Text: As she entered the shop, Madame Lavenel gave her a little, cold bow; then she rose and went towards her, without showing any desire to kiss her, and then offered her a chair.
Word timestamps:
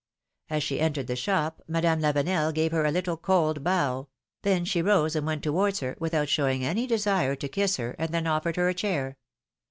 As 0.49 0.63
she 0.63 0.79
entered 0.79 1.05
the 1.05 1.15
shop, 1.15 1.61
Madame 1.67 2.01
Lavenel 2.01 2.51
gave 2.51 2.71
her 2.71 2.85
a 2.85 2.91
little, 2.91 3.17
cold 3.17 3.63
bow; 3.63 4.07
then 4.41 4.65
she 4.65 4.81
rose 4.81 5.15
and 5.15 5.27
went 5.27 5.43
towards 5.43 5.79
her, 5.81 5.95
without 5.99 6.27
showing 6.27 6.65
any 6.65 6.87
desire 6.87 7.35
to 7.35 7.47
kiss 7.47 7.77
her, 7.77 7.95
and 7.99 8.09
then 8.11 8.25
offered 8.25 8.55
her 8.55 8.67
a 8.67 8.73
chair. 8.73 9.17